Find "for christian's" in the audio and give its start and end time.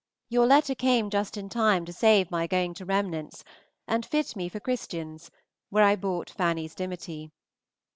4.49-5.29